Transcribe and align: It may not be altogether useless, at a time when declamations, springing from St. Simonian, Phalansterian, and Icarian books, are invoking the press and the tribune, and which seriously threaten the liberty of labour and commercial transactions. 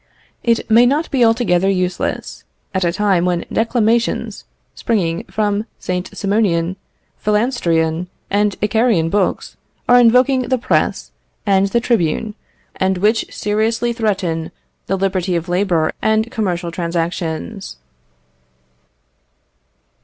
It 0.41 0.67
may 0.67 0.87
not 0.87 1.11
be 1.11 1.23
altogether 1.23 1.69
useless, 1.69 2.43
at 2.73 2.83
a 2.83 2.91
time 2.91 3.23
when 3.23 3.45
declamations, 3.53 4.45
springing 4.73 5.25
from 5.25 5.67
St. 5.77 6.09
Simonian, 6.17 6.75
Phalansterian, 7.23 8.07
and 8.31 8.55
Icarian 8.63 9.11
books, 9.11 9.57
are 9.87 9.99
invoking 9.99 10.47
the 10.49 10.57
press 10.57 11.11
and 11.45 11.67
the 11.67 11.79
tribune, 11.79 12.33
and 12.75 12.97
which 12.97 13.31
seriously 13.31 13.93
threaten 13.93 14.49
the 14.87 14.95
liberty 14.97 15.35
of 15.35 15.47
labour 15.47 15.91
and 16.01 16.31
commercial 16.31 16.71
transactions. 16.71 17.77